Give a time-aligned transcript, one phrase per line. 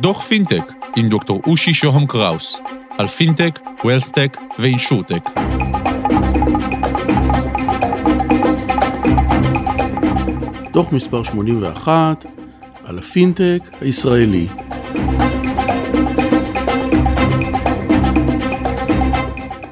[0.00, 2.60] דוח פינטק עם דוקטור אושי שוהם קראוס
[2.98, 5.30] על פינטק, WealthTech ו InsurTech.
[10.72, 12.26] דוח מספר 81
[12.84, 14.46] על הפינטק הישראלי.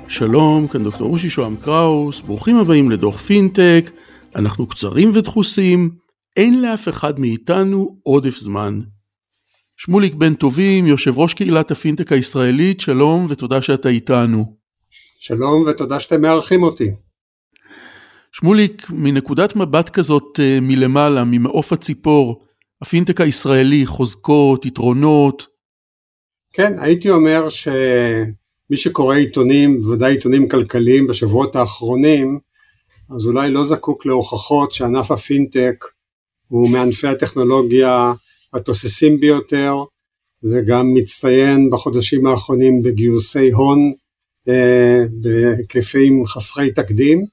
[0.08, 3.90] שלום, כאן דוקטור אושי שוהם קראוס, ברוכים הבאים לדוח פינטק,
[4.36, 5.90] אנחנו קצרים ודחוסים,
[6.36, 8.80] אין לאף אחד מאיתנו עודף זמן.
[9.76, 14.56] שמוליק בן טובים, יושב ראש קהילת הפינטק הישראלית, שלום ותודה שאתה איתנו.
[15.18, 16.90] שלום ותודה שאתם מארחים אותי.
[18.32, 22.44] שמוליק, מנקודת מבט כזאת אה, מלמעלה, ממעוף הציפור,
[22.82, 25.46] הפינטק הישראלי, חוזקות, יתרונות.
[26.52, 32.38] כן, הייתי אומר שמי שקורא עיתונים, בוודאי עיתונים כלכליים בשבועות האחרונים,
[33.16, 35.84] אז אולי לא זקוק להוכחות שענף הפינטק
[36.48, 38.12] הוא מענפי הטכנולוגיה
[38.52, 39.74] התוססים ביותר,
[40.42, 43.92] וגם מצטיין בחודשים האחרונים בגיוסי הון
[44.48, 47.24] אה, בהיקפים חסרי תקדים.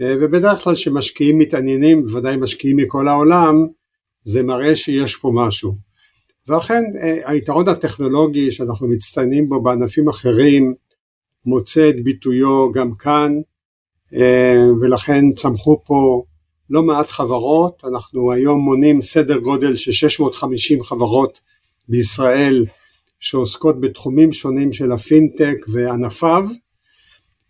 [0.00, 3.66] אה, ובדרך כלל כשמשקיעים מתעניינים, בוודאי משקיעים מכל העולם,
[4.24, 5.74] זה מראה שיש פה משהו.
[6.48, 10.74] ואכן אה, היתרון הטכנולוגי שאנחנו מצטיינים בו בענפים אחרים
[11.46, 13.32] מוצא את ביטויו גם כאן
[14.14, 16.22] אה, ולכן צמחו פה
[16.72, 21.40] לא מעט חברות, אנחנו היום מונים סדר גודל של 650 חברות
[21.88, 22.64] בישראל
[23.20, 26.46] שעוסקות בתחומים שונים של הפינטק וענפיו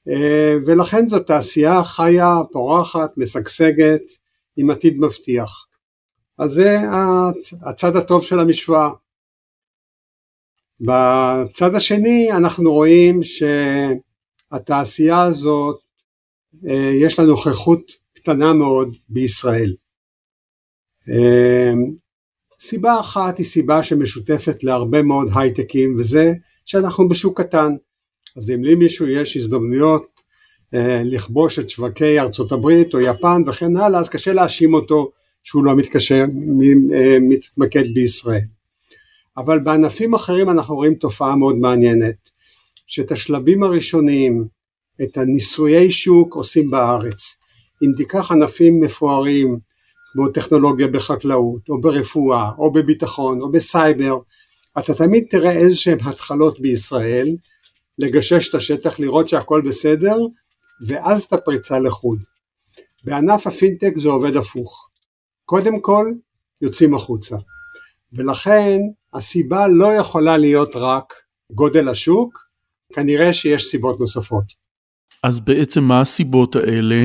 [0.09, 4.03] אה, ולכן זו תעשייה חיה, פורחת, משגשגת,
[4.57, 5.67] עם עתיד מבטיח.
[6.39, 6.79] אז זה
[7.63, 8.91] הצד הטוב של המשוואה.
[10.81, 13.21] בצד השני אנחנו רואים
[14.53, 15.81] שהתעשייה הזאת
[16.69, 19.75] אה, יש לה נוכחות קטנה מאוד בישראל.
[21.09, 21.73] אה,
[22.61, 26.33] סיבה אחת היא סיבה שמשותפת להרבה מאוד הייטקים וזה
[26.65, 27.73] שאנחנו בשוק קטן.
[28.37, 30.23] אז אם למישהו יש הזדמנויות
[30.75, 35.11] אה, לכבוש את שווקי ארצות הברית או יפן וכן הלאה, אז קשה להאשים אותו
[35.43, 36.25] שהוא לא מתקשר,
[36.95, 38.47] אה, מתמקד בישראל.
[39.37, 42.31] אבל בענפים אחרים אנחנו רואים תופעה מאוד מעניינת,
[42.87, 44.45] שאת השלבים הראשוניים,
[45.03, 47.42] את הניסויי שוק עושים בארץ.
[47.83, 49.59] אם תיקח ענפים מפוארים
[50.13, 54.19] כמו טכנולוגיה בחקלאות, או ברפואה, או בביטחון, או בסייבר,
[54.79, 57.37] אתה תמיד תראה איזה שהן התחלות בישראל,
[57.99, 60.17] לגשש את השטח, לראות שהכל בסדר,
[60.87, 62.19] ואז את הפריצה לחו"ל.
[63.05, 64.89] בענף הפינטק זה עובד הפוך.
[65.45, 66.07] קודם כל,
[66.63, 67.37] יוצאים החוצה.
[68.13, 68.79] ולכן
[69.15, 71.13] הסיבה לא יכולה להיות רק
[71.53, 72.39] גודל השוק,
[72.93, 74.45] כנראה שיש סיבות נוספות.
[75.23, 77.05] אז בעצם מה הסיבות האלה?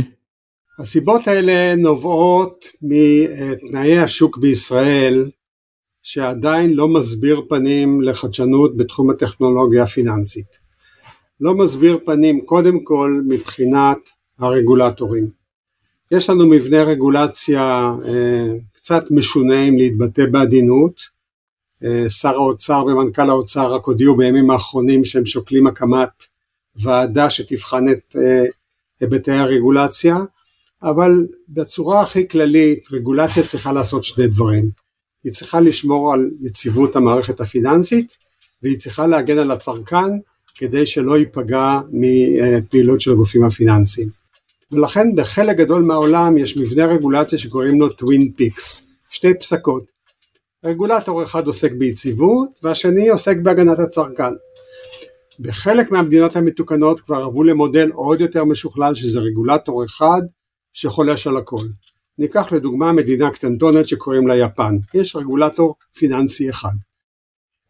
[0.80, 5.30] הסיבות האלה נובעות מתנאי השוק בישראל
[6.04, 10.60] שעדיין לא מסביר פנים לחדשנות בתחום הטכנולוגיה הפיננסית.
[11.42, 13.98] לא מסביר פנים קודם כל מבחינת
[14.40, 15.28] הרגולטורים.
[16.12, 21.02] יש לנו מבנה רגולציה אה, קצת משונה אם להתבטא בעדינות.
[21.84, 26.26] אה, שר האוצר ומנכ"ל האוצר רק הודיעו בימים האחרונים שהם שוקלים הקמת
[26.76, 28.46] ועדה שתבחן את אה,
[29.00, 30.18] היבטי הרגולציה,
[30.84, 34.70] אבל בצורה הכי כללית רגולציה צריכה לעשות שני דברים.
[35.24, 38.18] היא צריכה לשמור על יציבות המערכת הפיננסית
[38.64, 40.18] והיא צריכה להגן על הצרכן
[40.56, 44.10] כדי שלא ייפגע מפעילות של הגופים הפיננסיים.
[44.72, 49.92] ולכן בחלק גדול מהעולם יש מבנה רגולציה שקוראים לו Twin Peaks, שתי פסגות.
[50.66, 54.34] רגולטור אחד עוסק ביציבות והשני עוסק בהגנת הצרכן.
[55.40, 60.22] בחלק מהמדינות המתוקנות כבר עברו למודל עוד יותר משוכלל שזה רגולטור אחד
[60.78, 61.66] שחולש על הכל.
[62.18, 66.76] ניקח לדוגמה מדינה קטנטונת שקוראים לה יפן, יש רגולטור פיננסי אחד.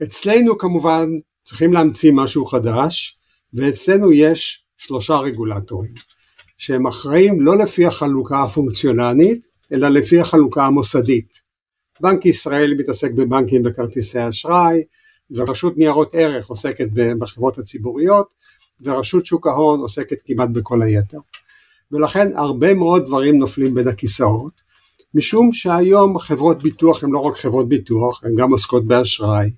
[0.04, 1.10] אצלנו כמובן
[1.44, 3.20] צריכים להמציא משהו חדש
[3.54, 5.94] ואצלנו יש שלושה רגולטורים
[6.58, 11.42] שהם אחראים לא לפי החלוקה הפונקציונלית אלא לפי החלוקה המוסדית.
[12.02, 14.84] בנק ישראל מתעסק בבנקים וכרטיסי אשראי
[15.32, 16.88] ורשות ניירות ערך עוסקת
[17.20, 18.28] בחברות הציבוריות
[18.82, 21.20] ורשות שוק ההון עוסקת כמעט בכל היתר.
[21.92, 24.68] ולכן הרבה מאוד דברים נופלים בין הכיסאות
[25.14, 29.50] משום שהיום חברות ביטוח הן לא רק חברות ביטוח, הן גם עוסקות באשראי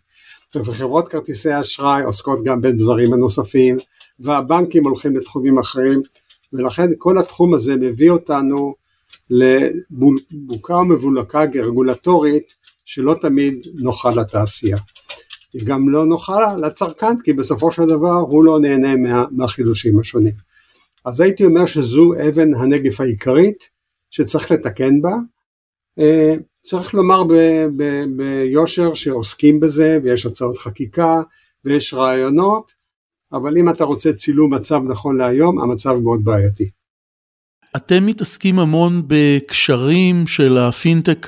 [0.55, 3.77] וחברות כרטיסי אשראי עוסקות גם בדברים הנוספים
[4.19, 6.01] והבנקים הולכים לתחומים אחרים
[6.53, 8.75] ולכן כל התחום הזה מביא אותנו
[9.29, 12.55] לבוקה ומבולקה רגולטורית
[12.85, 14.77] שלא תמיד נוחה לתעשייה.
[15.53, 20.48] היא גם לא נוחה לצרכן כי בסופו של דבר הוא לא נהנה מה, מהחידושים השונים.
[21.05, 23.69] אז הייתי אומר שזו אבן הנגף העיקרית
[24.11, 25.15] שצריך לתקן בה.
[25.99, 27.23] אה, צריך לומר
[28.15, 31.21] ביושר שעוסקים בזה ויש הצעות חקיקה
[31.65, 32.73] ויש רעיונות,
[33.33, 36.69] אבל אם אתה רוצה צילום מצב נכון להיום, המצב מאוד בעייתי.
[37.75, 41.27] אתם מתעסקים המון בקשרים של הפינטק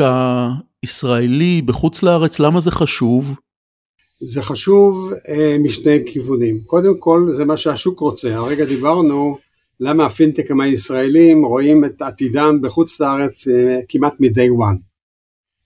[0.83, 3.35] הישראלי בחוץ לארץ, למה זה חשוב?
[4.19, 6.63] זה חשוב אה, משני כיוונים.
[6.65, 8.35] קודם כל, זה מה שהשוק רוצה.
[8.35, 9.37] הרגע דיברנו
[9.83, 14.77] למה הפינטקים הישראלים רואים את עתידם בחוץ לארץ אה, כמעט מ-day one.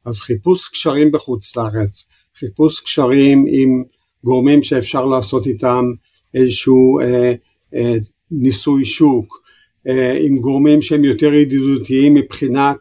[0.06, 2.06] אז חיפוש קשרים בחוץ לארץ,
[2.38, 3.84] חיפוש קשרים עם
[4.24, 5.86] גורמים שאפשר לעשות איתם
[6.34, 7.34] איזשהו אה,
[7.76, 7.96] אה,
[8.32, 9.42] ניסוי שוק,
[9.88, 12.78] אה, עם גורמים שהם יותר ידידותיים מבחינת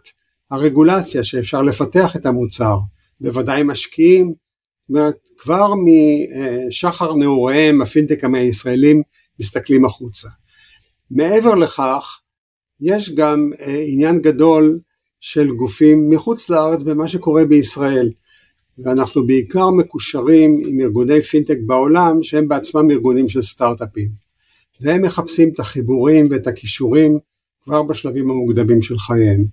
[0.50, 2.76] הרגולציה שאפשר לפתח את המוצר,
[3.20, 5.72] בוודאי משקיעים, זאת אומרת כבר
[6.68, 9.02] משחר נעוריהם הפינטקים הישראלים
[9.40, 10.28] מסתכלים החוצה.
[11.10, 12.20] מעבר לכך
[12.80, 14.78] יש גם אה, עניין גדול
[15.20, 18.10] של גופים מחוץ לארץ במה שקורה בישראל
[18.78, 24.08] ואנחנו בעיקר מקושרים עם ארגוני פינטק בעולם שהם בעצמם ארגונים של סטארט-אפים
[24.80, 27.18] והם מחפשים את החיבורים ואת הכישורים
[27.62, 29.44] כבר בשלבים המוקדמים של חייהם.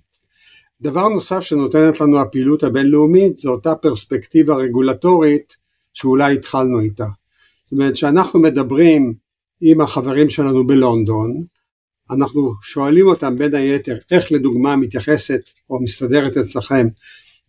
[0.80, 5.56] דבר נוסף שנותנת לנו הפעילות הבינלאומית זה אותה פרספקטיבה רגולטורית
[5.92, 7.06] שאולי התחלנו איתה.
[7.64, 9.12] זאת אומרת שאנחנו מדברים
[9.64, 11.44] עם החברים שלנו בלונדון,
[12.10, 16.86] אנחנו שואלים אותם בין היתר איך לדוגמה מתייחסת או מסתדרת אצלכם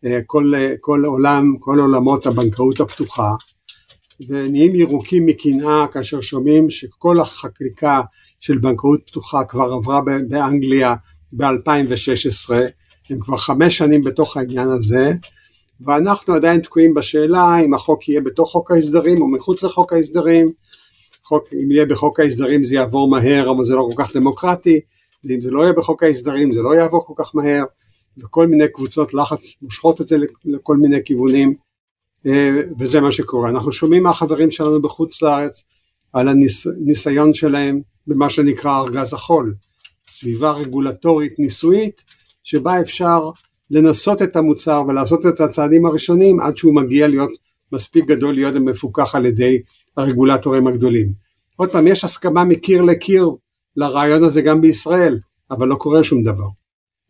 [0.05, 0.51] אה, כל,
[0.81, 3.31] כל עולם, כל עולמות הבנקאות הפתוחה.
[4.27, 8.01] ונהיים ירוקים מקנאה כאשר שומעים שכל החקיקה
[8.39, 10.95] של בנקאות פתוחה כבר עברה באנגליה
[11.33, 12.53] ב-2016,
[13.09, 15.13] הם כבר חמש שנים בתוך העניין הזה
[15.85, 20.51] ואנחנו עדיין תקועים בשאלה אם החוק יהיה בתוך חוק ההסדרים או מחוץ לחוק ההסדרים,
[21.23, 24.79] חוק, אם יהיה בחוק ההסדרים זה יעבור מהר אבל זה לא כל כך דמוקרטי,
[25.23, 27.63] ואם זה לא יהיה בחוק ההסדרים זה לא יעבור כל כך מהר,
[28.17, 31.55] וכל מיני קבוצות לחץ מושכות את זה לכל מיני כיוונים,
[32.25, 32.49] אה,
[32.79, 33.49] וזה מה שקורה.
[33.49, 35.63] אנחנו שומעים מהחברים שלנו בחוץ לארץ
[36.13, 39.55] על הניסיון הניס, שלהם במה שנקרא ארגז החול,
[40.07, 42.03] סביבה רגולטורית ניסויית
[42.43, 43.29] שבה אפשר
[43.71, 47.31] לנסות את המוצר ולעשות את הצעדים הראשונים עד שהוא מגיע להיות
[47.73, 49.61] מספיק גדול להיות מפוקח על ידי
[49.97, 51.13] הרגולטורים הגדולים.
[51.55, 53.29] עוד פעם, יש הסכמה מקיר לקיר
[53.75, 55.19] לרעיון הזה גם בישראל,
[55.51, 56.47] אבל לא קורה שום דבר.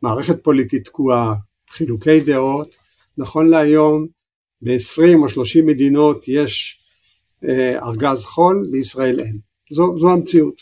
[0.01, 1.33] מערכת פוליטית תקועה,
[1.69, 2.75] חילוקי דעות,
[3.17, 4.07] נכון להיום
[4.61, 6.79] ב-20 או 30 מדינות יש
[7.43, 9.37] אה, ארגז חול, בישראל אין.
[9.71, 10.55] זו, זו המציאות.